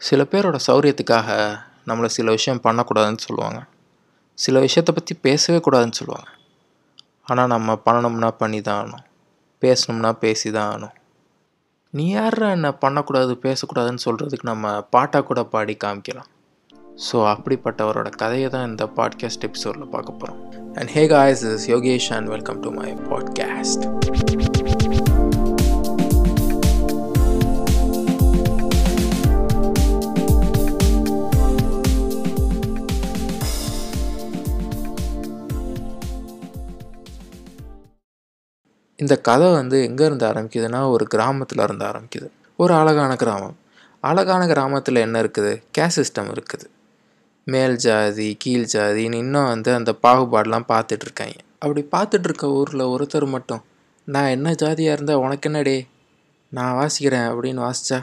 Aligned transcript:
சில 0.00 0.22
பேரோட 0.32 0.56
சௌரியத்துக்காக 0.66 1.28
நம்மளை 1.88 2.08
சில 2.16 2.30
விஷயம் 2.30 2.60
பண்ணக்கூடாதுன்னு 2.64 3.24
சொல்லுவாங்க. 3.26 3.60
சில 4.38 4.60
விஷயத்தை 4.60 4.92
பற்றி 4.94 5.14
பேசவே 5.26 5.58
கூடாதுன்னு 5.58 5.98
சொல்லுவாங்க. 6.00 6.28
ஆனால் 7.24 7.52
நம்ம 7.54 7.78
பண்ணணும்னா 7.86 8.30
பண்ணி 8.42 8.60
தான் 8.60 8.78
ஆகணும் 8.82 9.04
பேசணும்னா 9.62 10.10
பேசி 10.24 10.50
தான் 10.50 10.68
ஆகணும் 10.70 10.94
நீ 11.94 12.04
யார் 12.10 12.42
என்ன 12.56 12.70
பண்ணக்கூடாது 12.74 13.34
பேசக்கூடாதுன்னு 13.46 14.04
சொல்கிறதுக்கு 14.06 14.50
நம்ம 14.52 14.72
பாட்டாக 14.94 15.24
கூட 15.24 15.42
பாடி 15.54 15.76
காமிக்கலாம். 15.84 16.30
ஸோ 17.06 17.16
அப்படிப்பட்டவரோட 17.32 18.08
கதையை 18.22 18.48
தான் 18.50 18.68
இந்த 18.70 18.86
பாட்காஸ்ட் 18.98 19.46
எபிசோடில் 19.48 19.92
பார்க்க 19.94 20.20
போகிறோம் 20.20 20.40
and 20.74 20.92
hey 20.96 21.06
guys 21.06 21.44
is 21.52 21.68
Yogesh 21.74 22.10
and 22.18 22.30
welcome 22.34 22.60
to 22.60 22.72
my 22.80 22.90
podcast 23.10 23.86
இந்த 39.08 39.20
கதை 39.20 39.46
வந்து 39.52 39.76
எங்கே 39.88 40.04
இருந்து 40.04 40.24
ஆரம்பிக்குதுன்னா 40.28 40.80
ஒரு 40.94 41.04
கிராமத்தில் 41.12 41.62
இருந்து 41.64 41.84
ஆரம்பிக்குது. 41.90 42.26
ஒரு 42.58 42.72
அழகான 42.74 43.12
கிராமம். 43.16 43.54
அழகான 44.04 44.46
கிராமத்தில் 44.46 44.98
என்ன 45.04 45.20
இருக்குது? 45.22 45.52
கேஸ் 45.76 45.96
சிஸ்டம் 45.98 46.28
இருக்குது. 46.34 46.66
மேல் 47.46 47.76
ஜாதி 47.76 48.36
கீழ் 48.42 48.66
ஜாதின்னு 48.72 49.20
இன்னும் 49.24 49.46
வந்து 49.46 49.70
அந்த 49.74 49.92
பாகுபாடெலாம் 50.02 50.66
பார்த்துட்ருக்காங்க. 50.72 51.38
அப்படி 51.62 51.82
பார்த்துட்ருக்க 51.94 52.50
ஊரில் 52.58 52.84
ஒருத்தர் 52.94 53.26
மட்டும் 53.26 53.62
நான் 54.08 54.28
என்ன 54.28 54.52
ஜாதியாக 54.54 54.96
இருந்தால் 54.96 55.22
உனக்கு 55.24 55.48
என்னடே? 55.50 55.86
நான் 56.52 56.76
வாசிக்கிறேன் 56.80 57.28
அப்படின்னு 57.30 57.64
வாசித்தா 57.66 58.00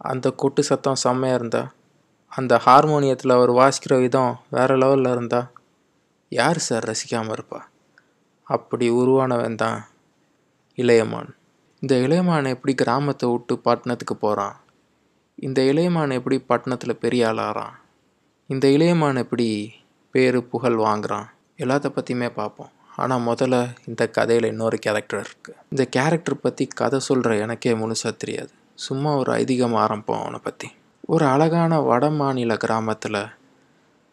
அந்த 0.00 0.30
கொட்டு 0.42 0.62
சத்தம் 0.62 1.00
செம்மையாக 1.04 1.38
இருந்தா 1.38 1.62
அந்த 2.32 2.60
ஹார்மோனியத்தில் 2.66 3.36
அவர் 3.38 3.52
வாசிக்கிற 3.52 3.96
விதம் 4.00 4.36
வேறு 4.50 4.76
லெவலில் 4.76 5.10
இருந்தா 5.10 5.40
யார் 6.32 6.58
சார் 6.58 6.88
ரசிக்காமல் 6.92 7.36
இருப்பா? 7.38 7.62
அப்படி 8.48 8.86
உருவானவன் 8.90 9.60
தான் 9.62 9.80
இளையமான். 10.78 11.30
இந்த 11.82 11.94
இளையமான் 12.04 12.52
எப்படி 12.54 12.72
கிராமத்தை 12.74 13.26
விட்டு 13.32 13.54
பட்டணத்துக்கு 13.66 14.16
போகிறான் 14.16 14.56
இந்த 15.38 15.60
இளையமான் 15.70 16.16
எப்படி 16.18 16.36
பட்டணத்தில் 16.50 17.00
பெரிய 17.04 17.28
ஆளாகிறான் 17.30 17.74
இந்த 18.50 18.66
இளையமான் 18.76 19.20
எப்படி 19.22 19.48
பேர் 20.14 20.38
புகழ் 20.52 20.78
வாங்குகிறான் 20.84 21.28
எல்லாத்த 21.58 21.88
பற்றியுமே 21.88 22.28
பார்ப்போம். 22.38 22.72
ஆனால் 22.96 23.24
முதல்ல 23.28 23.56
இந்த 23.88 24.02
கதையில் 24.08 24.50
இன்னொரு 24.50 24.76
கேரக்டர் 24.78 25.22
இருக்குது 25.24 25.58
இந்த 25.72 25.84
கேரக்டர் 25.96 26.42
பற்றி 26.44 26.66
கதை 26.80 27.00
சொல்கிற 27.00 27.34
எனக்கே 27.36 27.74
முழுசாக 27.74 28.12
தெரியாது. 28.16 28.52
சும்மா 28.78 29.10
ஒரு 29.16 29.30
ஐதீகம் 29.32 29.76
ஆரம்பம் 29.82 30.22
அவனை 30.22 30.40
பற்றி 30.46 30.68
ஒரு 31.08 31.24
அழகான 31.24 31.80
வட 31.80 32.04
மாநில 32.10 32.54
கிராமத்தில் 32.56 33.20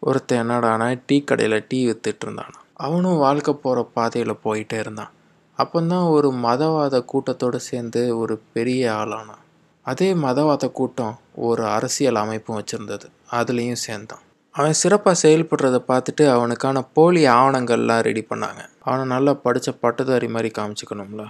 ஒருத்தன் 0.02 0.40
என்னடானா 0.42 0.88
டீ 1.06 1.16
கடையில் 1.20 1.66
டீ 1.68 1.78
வித்துட்டு 1.88 2.24
இருந்தானா 2.26 2.60
அவனும் 2.76 3.16
வாழ்க்கை 3.16 3.54
போகிற 3.54 3.82
பாதையில் 3.84 4.42
போயிட்டே 4.44 4.78
இருந்தான். 4.78 5.12
அப்போந்தான் 5.58 6.06
ஒரு 6.08 6.28
மதவாத 6.30 7.04
கூட்டத்தோடு 7.04 7.60
சேர்ந்து 7.60 8.18
ஒரு 8.18 8.40
பெரிய 8.52 8.92
ஆளானான். 8.94 9.42
அதே 9.82 10.14
மதவாத 10.14 10.72
கூட்டம் 10.72 11.14
ஒரு 11.34 11.64
அரசியல் 11.66 12.14
அமைப்பும் 12.14 12.58
வச்சுருந்தது. 12.58 13.06
அதுலேயும் 13.32 13.82
சேர்ந்தான். 13.86 14.22
அவன் 14.52 14.72
சிறப்பாக 14.72 15.20
செயல்படுறத 15.22 15.78
பார்த்துட்டு 15.88 16.28
அவனுக்கான 16.28 16.82
போலி 16.82 17.26
ஆவணங்கள்லாம் 17.26 18.00
ரெடி 18.00 18.26
பண்ணாங்க. 18.30 18.60
அவனை 18.80 19.04
நல்லா 19.04 19.34
படித்த 19.34 19.72
பட்டதாரி 19.72 20.28
மாதிரி 20.28 20.50
காமிச்சிக்கணும்ல. 20.58 21.24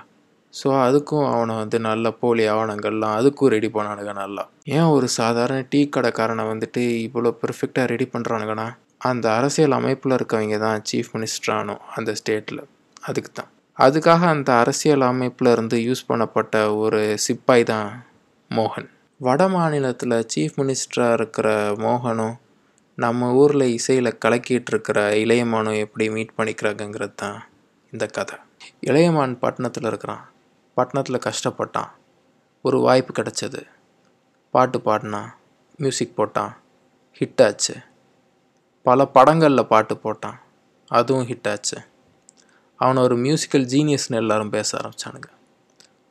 ஸோ 0.55 0.69
அதுக்கும் 0.87 1.33
அவனை 1.33 1.57
வந்து 1.57 1.81
நல்ல 1.81 2.11
போலி 2.11 2.49
ஆவணங்கள்லாம் 2.49 3.15
அதுக்கும் 3.19 3.49
ரெடி 3.49 3.69
பண்ணானுங்க 3.69 4.13
நல்லா. 4.13 4.49
ஏன் 4.65 4.83
ஒரு 4.83 5.09
சாதாரண 5.09 5.65
டீ 5.71 5.89
கடைக்காரனை 5.97 6.45
வந்துட்டு 6.53 6.81
இவ்வளோ 6.81 7.33
பெர்ஃபெக்டாக 7.43 7.87
ரெடி 7.87 8.09
பண்ணுறானுங்கண்ணா 8.13 8.69
அந்த 9.05 9.35
அரசியல் 9.35 9.71
அமைப்பில் 9.71 10.13
இருக்கவங்க 10.13 10.59
தான் 10.59 10.83
சீஃப் 10.91 11.11
மினிஸ்டரானோ 11.13 11.77
அந்த 11.95 12.15
ஸ்டேட்டில் 12.21 12.63
அதுக்கு 13.01 13.31
தான். 13.33 13.51
அதுக்காக 13.79 14.23
அந்த 14.35 14.51
அரசியல் 14.55 15.01
அமைப்பில் 15.01 15.51
இருந்து 15.53 15.77
யூஸ் 15.79 16.03
பண்ணப்பட்ட 16.09 16.77
ஒரு 16.77 17.19
சிப்பாய் 17.19 17.63
தான் 17.63 17.89
மோகன். 18.51 18.89
வட 19.21 19.49
மாநிலத்தில் 19.49 20.17
சீஃப் 20.35 20.57
மினிஸ்டராக 20.61 21.13
இருக்கிற 21.13 21.49
மோகனும் 21.85 22.37
நம்ம 22.99 23.33
ஊரில் 23.33 23.67
இசையில் 23.69 24.19
கலக்கிட்டு 24.25 24.71
இருக்கிற 24.73 24.99
இளையமானும் 25.11 25.79
எப்படி 25.79 26.11
மீட் 26.11 26.35
பண்ணிக்கிறாங்கங்கிறது 26.39 27.15
தான் 27.15 27.39
இந்த 27.93 28.07
கதை. 28.07 28.39
இளையமான் 28.81 29.39
பட்டணத்தில் 29.39 29.87
இருக்கிறான். 29.87 30.25
பட்டணத்தில் 30.75 31.25
கஷ்டப்பட்டான். 31.29 31.91
ஒரு 32.63 32.79
வாய்ப்பு 32.79 33.13
கிடச்சது. 33.13 33.63
பாட்டு 34.51 34.81
பாடினான். 34.81 35.31
மியூசிக் 35.77 36.17
போட்டான். 36.17 36.53
ஹிட் 37.19 37.43
ஆச்சு. 37.47 37.75
பல 38.87 39.01
படங்களில் 39.17 39.71
பாட்டு 39.73 39.95
போட்டான். 40.03 40.39
அதுவும் 40.91 41.27
ஹிட் 41.29 41.49
ஆச்சு. 41.53 41.77
அவனை 42.81 43.01
ஒரு 43.07 43.17
மியூசிக்கல் 43.25 43.67
ஜீனியஸ்னு 43.73 44.21
எல்லாரும் 44.23 44.53
பேச 44.57 44.71
ஆரம்பித்தானுங்க 44.79 45.31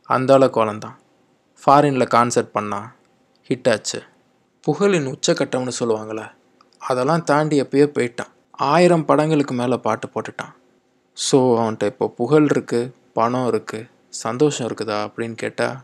அந்தால 0.09 0.43
குழந்தான் 0.57 0.97
ஃபாரினில் 1.63 2.11
கான்சர்ட் 2.15 2.51
பண்ணான் 2.57 2.87
ஹிட் 3.49 3.69
ஆச்சு. 3.73 3.99
புகழின் 4.67 5.07
உச்சக்கட்டம்னு 5.13 5.73
சொல்லுவாங்களே 5.79 6.25
அதெல்லாம் 6.81 7.23
தாண்டி 7.31 7.55
எப்பயோ 7.63 7.87
போயிட்டான். 7.95 8.31
ஆயிரம் 8.71 9.05
படங்களுக்கு 9.09 9.53
மேலே 9.59 9.77
பாட்டு 9.85 10.07
போட்டுட்டான். 10.13 10.53
ஸோ 11.17 11.37
அவன்கிட்ட 11.59 11.85
இப்போ 11.91 12.07
புகழ் 12.19 12.47
இருக்குது 12.53 12.91
பணம் 13.17 13.47
இருக்குது 13.51 13.89
சந்தோஷம் 14.23 14.67
இருக்குதா 14.69 14.97
அப்படின்னு 15.07 15.37
கேட்டால் 15.43 15.77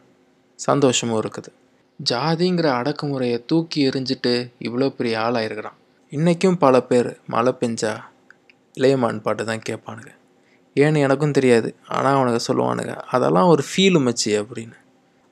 சந்தோஷமும் 0.59 1.19
இருக்குது. 1.21 1.51
ஜாதிங்கிற 1.99 2.67
அடக்குமுறையை 2.79 3.37
தூக்கி 3.51 3.79
எறிஞ்சிட்டு 3.89 4.33
இவ்வளோ 4.67 4.89
பெரிய 4.97 5.15
ஆளாயிருக்கிறான். 5.25 5.77
இன்றைக்கும் 6.11 6.57
பல 6.57 6.81
பேர் 6.81 7.17
மழை 7.27 7.55
பெஞ்சா 7.59 7.91
இளையமான் 8.73 9.21
பாட்டு 9.21 9.45
தான் 9.45 9.61
கேட்பானுங்க. 9.69 10.11
ஏன்னு 10.75 10.97
எனக்கும் 10.97 11.31
தெரியாது. 11.31 11.75
ஆனால் 11.87 12.15
அவனுங்க 12.15 12.39
சொல்லுவானுங்க 12.47 12.95
அதெல்லாம் 12.95 13.47
ஒரு 13.47 13.63
ஃபீல் 13.63 13.99
மச்சி 13.99 14.31
அப்படின்னு. 14.39 14.77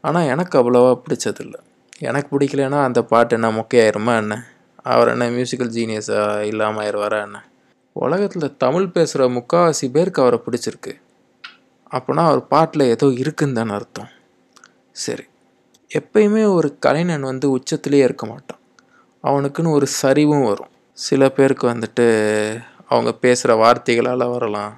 ஆனால் 0.02 0.26
எனக்கு 0.26 0.56
அவ்வளோவா 0.60 1.02
பிடிச்சதில்ல. 1.06 1.54
எனக்கு 2.00 2.38
பிடிக்கலன்னா 2.38 2.84
அந்த 2.84 3.02
பாட்டு 3.02 3.36
என்ன 3.36 3.52
மொக்கையாயிருமா 3.52 4.18
என்ன? 4.18 4.44
அவர் 4.84 5.08
என்ன 5.08 5.30
மியூசிக்கல் 5.30 5.74
ஜீனியஸாக 5.74 6.42
இல்லாமல் 6.42 6.86
ஆயிடுவாரா 6.86 7.22
என்ன? 7.22 7.46
உலகத்தில் 7.94 8.58
தமிழ் 8.58 8.88
பேசுகிற 8.88 9.30
முக்கால்வாசி 9.30 9.92
பேருக்கு 9.92 10.22
அவரை 10.22 10.42
பிடிச்சிருக்கு. 10.46 10.94
அப்போனா 11.92 12.26
அவர் 12.26 12.48
பாட்டில் 12.48 12.82
ஏதோ 12.82 13.08
இருக்குன்னு 13.08 13.54
தானே 13.54 13.72
அர்த்தம். 13.72 14.08
சரி 14.92 15.24
எப்பயுமே 15.92 16.46
ஒரு 16.54 16.78
கலைஞன் 16.80 17.22
வந்து 17.22 17.58
உச்சத்துலேயே 17.58 18.04
இருக்க 18.04 18.26
மாட்டான். 18.26 18.60
அவனுக்குன்னு 19.28 19.72
ஒரு 19.72 19.88
சரிவும் 20.02 20.48
வரும். 20.48 20.72
சில 20.98 21.30
பேருக்கு 21.30 21.66
வந்துட்டு 21.70 22.06
அவங்க 22.88 23.12
பேசுகிற 23.14 23.56
வார்த்தைகளால் 23.56 24.32
வரலாம். 24.32 24.74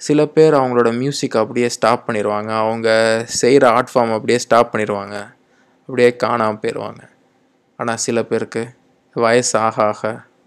சில 0.00 0.26
பேர் 0.26 0.54
அவங்களோட 0.54 0.90
மியூசிக் 0.98 1.36
அப்படியே 1.36 1.68
ஸ்டாப் 1.68 2.04
பண்ணிடுவாங்க 2.06 2.50
அவங்க 2.56 2.88
செய்கிற 3.40 3.64
ஆர்ட் 3.70 3.92
ஃபார்ம் 3.94 4.14
அப்படியே 4.14 4.38
ஸ்டாப் 4.38 4.72
பண்ணிடுவாங்க 4.74 5.16
அப்படியே 5.88 6.16
காணாமல் 6.16 6.60
போயிடுவாங்க 6.62 7.02
ஆனால் 7.76 7.96
சில 7.96 8.22
பேருக்கு 8.22 8.62
வயசு 9.16 9.58
ஆக 9.58 9.76
ஆக 9.84 10.02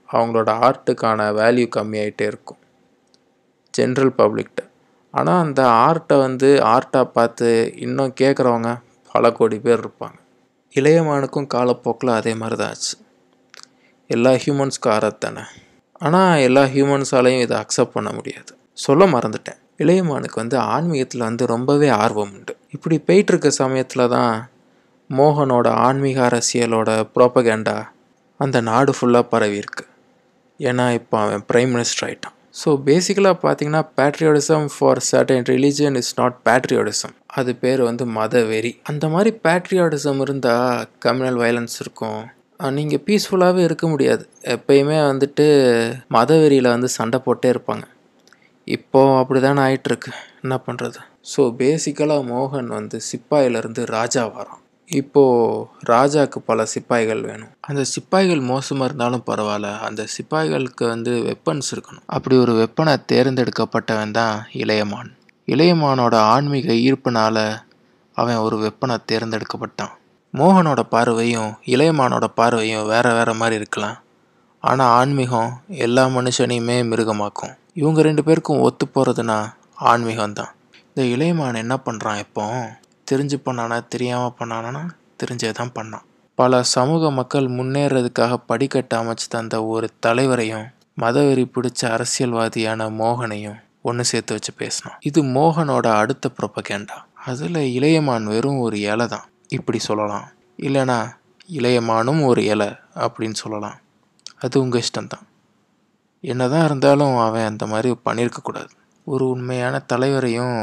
அவங்களோட 0.10 0.50
ஆர்ட்டுக்கான 0.66 1.22
வேல்யூ 1.40 1.68
கம்மியாயிட்டே 1.76 2.26
இருக்கும். 2.32 2.60
ஜென்ரல் 3.74 4.12
பப்ளிக்கிட்ட 4.18 4.62
ஆனால் 5.12 5.42
அந்த 5.42 5.62
ஆர்ட்டை 5.64 6.18
வந்து 6.18 6.50
ஆர்ட்டாக 6.74 7.04
பார்த்து 7.04 7.74
இன்னும் 7.76 8.14
கேட்குறவங்க 8.22 8.70
பல 9.12 9.32
கோடி 9.32 9.58
பேர் 9.60 9.80
இருப்பாங்க. 9.80 10.18
இளையமானுக்கும் 10.76 11.52
காலப்போக்கில் 11.54 12.18
அதே 12.20 12.34
மாதிரி 12.34 12.56
தான் 12.56 12.70
ஆச்சு. 12.70 12.96
எல்லா 14.16 14.32
ஹியூமன்ஸ்க்கும் 14.44 14.94
ஆறது 14.96 15.18
தானே? 15.26 15.44
ஆனால் 16.06 16.42
எல்லா 16.48 16.64
ஹியூமன்ஸாலையும் 16.74 17.44
இதை 17.46 17.56
அக்செப்ட் 17.64 17.96
பண்ண 17.98 18.10
முடியாது. 18.18 18.52
சொல்ல 18.86 19.06
மறந்துட்டேன். 19.16 19.60
இளையமானுக்கு 19.84 20.38
வந்து 20.42 20.58
ஆன்மீகத்தில் 20.74 21.28
வந்து 21.30 21.44
ரொம்பவே 21.54 21.90
ஆர்வம் 22.04 22.34
உண்டு. 22.38 22.54
இப்படி 22.76 22.98
போயிட்டுருக்க 23.08 23.50
சமயத்தில் 23.62 24.12
தான் 24.16 24.34
மோகனோட 25.10 25.68
ஆன்மீக 25.88 26.20
அரசியலோட 26.30 26.92
ப்ரோப்பகேண்டா 27.16 27.78
அந்த 28.40 28.58
நாடு 28.70 28.92
ஃபுல்லாக 28.98 29.32
பரவி 29.34 29.58
இருக்கு. 29.64 29.86
ஏன்னா 30.60 30.86
இப்போ 31.00 31.16
அவன் 31.24 31.44
பிரைம் 31.50 31.72
மினிஸ்டர் 31.76 32.06
ஆகிட்டான் 32.08 32.38
ஸோ 32.62 32.70
பேசிக்கலாக 32.88 33.38
பார்த்தீங்கன்னா 33.44 33.82
patriotism 34.00 34.66
for 34.74 35.00
certain 35.10 35.46
religion 35.52 35.96
is 36.02 36.12
not 36.20 36.36
patriotism 36.48 37.16
அது 37.40 37.52
பேர் 37.64 37.82
வந்து 37.88 38.04
மத 38.18 38.44
வெறி 38.52 38.72
அந்த 38.92 39.06
மாதிரி 39.14 39.32
பேட்ரியாடிசம் 39.46 40.20
இருந்தால் 40.26 40.84
கம்யூனல் 41.06 41.40
வயலன்ஸ் 41.44 41.78
இருக்கும். 41.84 42.22
நீங்கள் 42.72 43.04
பீஸ்ஃபுல்லாகவே 43.08 43.58
இருக்க 43.58 43.88
முடியாது. 43.88 44.24
எப்பயுமே 44.56 44.98
வந்துட்டு 45.12 45.46
மதவெறியில் 46.10 46.74
வந்து 46.76 46.88
சண்டை 46.88 47.20
போட்டே 47.20 47.50
இருப்பாங்க. 47.50 47.86
இப்போது 48.68 49.18
அப்படி 49.22 49.40
தானே 49.40 49.62
ஆயிட்டுருக்கு. 49.62 50.12
என்ன 50.42 50.56
பண்ணுறது 50.68 51.00
ஸோ 51.32 51.42
பேசிக்கலாக 51.60 52.28
மோகன் 52.28 52.68
வந்து 52.68 52.98
சிப்பாயிலேருந்து 53.10 53.84
ராஜா 53.86 54.24
வரான். 54.26 54.62
இப்போது 54.90 55.66
ராஜாவுக்கு 55.86 56.40
பல 56.46 56.66
சிப்பாய்கள் 56.66 57.22
வேணும். 57.22 57.52
அந்த 57.62 57.84
சிப்பாய்கள் 57.84 58.40
மோசமாக 58.40 58.86
இருந்தாலும் 58.86 59.24
பரவாயில்ல. 59.28 59.80
அந்த 59.80 60.08
சிப்பாய்களுக்கு 60.16 60.88
வந்து 60.88 61.12
வெப்பன்ஸ் 61.30 61.70
இருக்கணும். 61.76 62.06
அப்படி 62.06 62.36
ஒரு 62.38 62.54
வெப்பனை 62.54 62.96
தேர்ந்தெடுக்கப்பட்டவன் 63.12 64.12
தான் 64.12 64.46
இளையமான். 64.54 65.12
இளையமானோட 65.48 66.16
ஆன்மீக 66.16 66.72
ஈர்ப்புனால் 66.72 67.44
அவன் 68.14 68.36
ஒரு 68.36 68.58
வெப்பனை 68.66 68.98
தேர்ந்தெடுக்கப்பட்டான். 69.12 69.94
மோகனோட 70.34 70.82
பார்வையும் 70.94 71.52
இளையமானோட 71.74 72.26
பார்வையும் 72.40 72.86
வேற 72.86 73.06
வேற 73.14 73.34
மாதிரி 73.34 73.56
இருக்கலாம். 73.56 73.98
ஆனால் 74.64 74.94
ஆன்மீகம் 75.00 75.52
எல்லா 75.86 76.04
மனுஷனையுமே 76.16 76.78
மிருகமாக்கும். 76.92 77.54
இவங்க 77.76 78.02
ரெண்டு 78.02 78.22
பேருக்கும் 78.24 78.62
ஒத்து 78.62 78.86
போகிறதுனா 78.86 79.38
ஆன்மீகம் 79.92 80.34
தான் 80.34 80.52
இந்த 80.88 81.04
இளையமான் 81.14 81.60
என்ன 81.64 81.76
பண்ணுறான் 81.86 82.22
இப்போ? 82.26 82.46
தெரிஞ்சு 83.12 83.38
பண்ணானா 83.46 83.78
தெரியாமல் 83.94 84.38
பண்ணானா? 84.40 84.82
தெரிஞ்சே 85.22 85.52
தான் 85.52 85.74
பண்ணான். 85.78 86.06
பல 86.38 86.62
சமூக 86.76 87.12
மக்கள் 87.12 87.48
முன்னேறதுக்காக 87.48 88.34
படிக்கட்டு 88.52 88.96
அமைச்சு 88.98 89.28
தந்த 89.30 89.56
ஒரு 89.66 89.90
தலைவரையும் 90.06 90.66
மதவெறி 91.02 91.46
பிடிச்ச 91.56 91.82
அரசியல்வாதியான 91.96 92.90
மோகனையும் 93.02 93.60
ஒன்று 93.82 94.04
சேர்த்து 94.06 94.34
வச்சு 94.34 94.52
பேசினான் 94.58 94.98
இது 95.04 95.20
மோகனோட 95.36 95.88
அடுத்த 96.02 96.32
ப்ரொபகேண்டா 96.38 96.98
அதில் 97.26 97.62
இளையமான் 97.78 98.26
வெறும் 98.26 98.60
ஒரு 98.60 98.78
இலை 98.92 99.08
தான் 99.08 99.28
இப்படி 99.54 99.80
சொல்லலாம். 99.80 100.30
இல்லைனா 100.58 101.16
இளையமானும் 101.52 102.26
ஒரு 102.26 102.44
இலை 102.44 102.70
அப்படின்னு 102.96 103.34
சொல்லலாம். 103.34 103.80
அது 104.40 104.62
உங்கள் 104.62 104.82
இஷ்டம்தான். 104.82 105.28
என்னதான் 106.22 106.66
இருந்தாலும் 106.66 107.18
அவன் 107.18 107.46
அந்த 107.46 107.66
மாதிரி 107.66 107.96
பண்ணியிருக்கக்கூடாது 108.06 108.70
ஒரு 109.06 109.30
உண்மையான 109.30 109.84
தலைவரையும் 109.94 110.58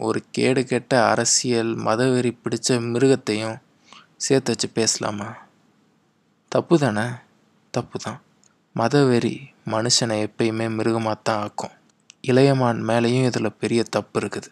ஒரு 0.00 0.22
கேடு 0.30 0.64
கெட்ட 0.64 1.08
அரசியல் 1.08 1.76
மதவெறி 1.76 2.36
பிடிச்ச 2.44 2.68
மிருகத்தையும் 2.68 3.60
சேர்த்து 4.16 4.50
வச்சு 4.52 4.68
பேசலாமா? 4.68 5.36
தப்பு 6.48 6.78
தானே? 6.78 7.04
தப்பு 7.70 7.98
தான். 7.98 8.20
மதவெறி 8.76 9.40
மனுஷனை 9.66 10.26
எப்பயுமே 10.26 10.74
மிருகமாக 10.74 11.20
தான் 11.22 11.42
ஆக்கும். 11.42 11.70
இளையமான் 12.26 12.82
மேலேயும் 12.86 13.24
இதில் 13.24 13.52
பெரிய 13.52 13.82
தப்பு 13.90 14.20
இருக்குது. 14.20 14.50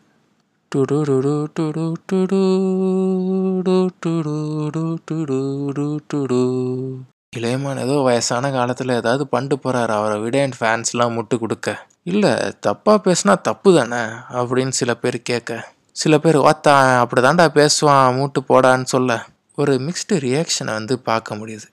இளையமான் 7.36 7.78
ஏதோ 7.78 7.98
வயசான 7.98 8.50
காலத்தில் 8.50 8.88
ஏதாவது 8.88 9.26
பண்ணிட்டு 9.26 9.56
போகிறாரு 9.56 9.86
அவரை 9.86 10.18
விட 10.18 10.38
என் 10.38 10.52
ஃபேன்ஸ்லாம் 10.60 11.18
முட்டு 11.18 11.38
கொடுக்க. 11.38 11.86
இல்லை 12.02 12.30
தப்பாக 12.66 13.00
பேசுனா 13.04 13.40
தப்பு 13.40 13.74
தானே? 13.74 14.12
அப்படின்னு 14.32 14.68
சில 14.68 14.94
பேர் 14.94 15.22
கேட்க. 15.22 15.72
சில 15.90 16.18
பேர் 16.18 16.36
வாத்தா 16.36 16.98
அப்படி 16.98 17.26
தாண்டா 17.26 17.48
பேசுவான் 17.54 18.14
மூட்டு 18.14 18.40
போடான்னு 18.48 18.84
சொல்ல. 18.84 19.24
ஒரு 19.54 19.74
மிக்ஸ்டு 19.74 20.12
ரியாக்ஷனை 20.12 20.72
வந்து 20.72 20.98
பார்க்க 20.98 21.36
முடியுது. 21.36 21.66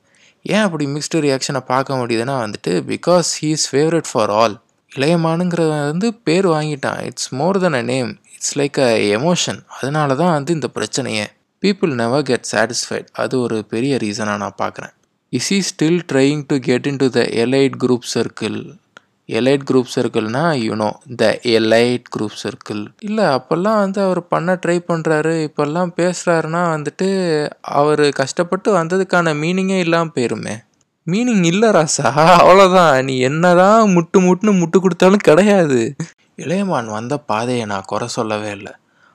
ஏன் 0.43 0.61
அப்படி 0.61 0.85
மிக்ஸ்டு 0.85 1.15
ரியாக்ஷனை 1.15 1.59
பார்க்க 1.59 1.95
முடியுதுன்னா 1.95 2.37
வந்துட்டு 2.45 2.69
because 2.69 3.29
he 3.41 3.49
is 3.49 3.75
favourite 3.75 4.09
for 4.11 4.29
all 4.29 4.57
இளையமானுங்கிறத 4.95 5.85
வந்து 5.85 6.13
பேர் 6.13 6.47
வாங்கிட்டான். 6.47 7.01
It's 7.01 7.33
more 7.33 7.59
then 7.59 7.73
a 7.73 7.81
name 7.81 8.19
it's 8.37 8.55
like 8.59 8.79
a 8.87 8.89
emotion 9.17 9.59
அதனால 9.77 10.15
தான் 10.21 10.35
வந்து 10.37 10.51
இந்த 10.57 10.67
பிரச்சனையே 10.77 11.25
பீப்புள் 11.63 11.93
நெவர் 12.01 12.25
கெட் 12.29 12.49
சாட்டிஸ்ஃபைட் 12.51 13.07
அது 13.21 13.35
ஒரு 13.45 13.57
பெரிய 13.71 13.93
ரீசனாக 14.03 14.41
நான் 14.43 14.59
பார்க்குறேன். 14.63 14.93
Is 15.33 15.51
he 15.55 15.59
still 15.69 16.01
trying 16.11 16.43
to 16.51 16.57
get 16.67 16.87
in 16.91 16.99
to 17.03 17.07
the 17.15 17.21
elite 17.43 17.77
group 17.83 18.05
circle 18.15 18.59
elite 19.29 19.63
group 19.69 19.89
சர்க்கிள்னா 19.93 20.43
you know 20.65 20.89
the 21.21 21.25
elite 21.55 22.05
group 22.13 22.37
circle 22.43 22.83
இல்லை 23.07 23.25
அப்போல்லாம் 23.37 23.79
வந்து 23.83 23.99
அவர் 24.05 24.21
பண்ண 24.33 24.53
ட்ரை 24.63 24.77
பண்ணுறாரு 24.91 25.33
இப்போல்லாம் 25.47 25.91
பேசுகிறாருன்னா 25.97 26.61
வந்துட்டு 26.75 27.07
அவர் 27.79 28.03
கஷ்டப்பட்டு 28.21 28.71
வந்ததுக்கான 28.79 29.33
மீனிங்கே 29.41 29.79
இல்லாமல் 29.85 30.15
போயிருமே. 30.17 30.55
மீனிங் 31.07 31.43
இல்லை 31.51 31.71
ராசா 31.77 32.07
அவ்வளோதான் 32.39 32.95
நீ 33.07 33.15
என்னதான் 33.29 33.91
முட்டு 33.95 34.19
முட்டுன்னு 34.27 34.53
முட்டு 34.61 34.77
கொடுத்தாலும் 34.85 35.27
கிடையாது. 35.27 35.81
இளையமான் 36.37 36.85
வந்த 36.85 37.17
பாதையை 37.17 37.65
நான் 37.65 37.83
குறை 37.85 38.07
சொல்லவே 38.07 38.49
இல்லை. 38.51 38.71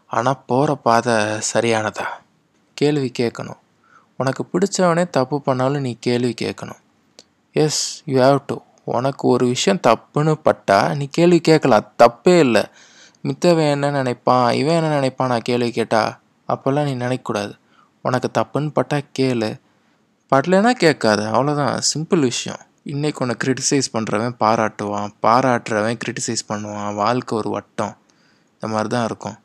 ஆனால் 0.06 0.42
போகிற 0.46 0.74
பாதை 0.74 1.14
சரியானதா? 1.52 2.06
கேள்வி 2.74 3.12
கேட்கணும். 3.18 3.60
உனக்கு 4.16 4.46
பிடிச்சவனே 4.52 5.10
தப்பு 5.10 5.42
பண்ணாலும் 5.42 5.80
நீ 5.80 5.96
கேள்வி 6.00 6.34
கேட்கணும். 6.42 6.80
எஸ் 7.52 8.02
யூ 8.04 8.22
ஹாவ் 8.22 8.42
டு 8.46 8.56
உனக்கு 8.84 9.28
ஒரு 9.28 9.46
விஷயம் 9.46 9.80
தப்புன்னு 9.86 10.32
பட்டா 10.32 10.94
நீ 10.94 11.08
கேள்வி 11.10 11.40
கேட்கலாம். 11.40 11.92
தப்பே 12.02 12.38
இல்லை. 12.38 12.64
மித்தவன் 13.22 13.64
என்ன 13.64 13.90
நினைப்பான்? 13.90 14.52
இவன் 14.52 14.74
என்ன 14.74 14.88
நினைப்பான்? 14.88 15.28
நான் 15.28 15.40
கேள்வி 15.40 15.70
கேட்டா 15.70 16.20
அப்போல்லாம் 16.48 16.84
நீ 16.84 16.94
நினைக்கக்கூடாது. 16.94 17.52
உனக்கு 18.02 18.30
தப்புன்னு 18.38 18.70
பட்டா 18.72 18.98
கேளு. 19.18 19.60
படலைன்னா 20.30 20.70
கேட்காது. 20.70 21.22
அவ்வளோதான் 21.22 21.80
சிம்பிள் 21.94 22.20
விஷயம். 22.20 22.60
இன்றைக்கி 22.86 23.20
உன்னை 23.20 23.34
கிரிட்டிசைஸ் 23.44 23.88
பண்ணுறவன் 23.92 24.32
பாராட்டுவான். 24.40 25.10
பாராட்டுறவன் 25.22 25.98
கிரிட்டிசைஸ் 26.04 26.42
பண்ணுவான். 26.48 26.94
வாழ்க்கை 26.94 27.38
ஒரு 27.38 27.50
வட்டம். 27.50 27.92
இந்த 28.54 28.66
மாதிரி 28.72 28.88
தான் 28.88 29.04
இருக்கும். 29.04 29.36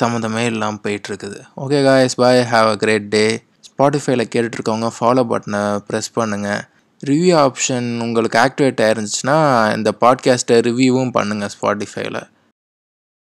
சம்மந்தமே 0.00 0.44
இல்லாமல் 0.44 0.80
போயிட்டுருக்குது. 0.84 1.38
Okay 1.56 1.84
guys 1.84 2.14
bye 2.14 2.40
have 2.52 2.68
a 2.70 2.76
great 2.76 3.08
day 3.08 3.24
ஸ்பாட்டிஃபைல 3.68 4.24
கேட்டுட்ருக்கவங்க 4.34 4.90
ஃபாலோ 4.98 5.24
பட்டனை 5.32 5.62
ப்ரெஸ் 5.88 6.10
பண்ணுங்கள் 6.16 6.62
ரிவ்யூ 7.02 7.34
ஆப்ஷன் 7.46 7.88
உங்களுக்கு 8.00 8.38
ஆக்டிவேட் 8.38 8.84
ஆயிருந்துச்சுன்னா 8.86 9.36
இந்த 9.76 9.92
பாட்காஸ்ட்டை 10.00 10.58
ரிவ்யூவும் 10.68 11.12
பண்ணுங்கள் 11.18 11.52
ஸ்பாட்டிஃபைல 11.56 12.20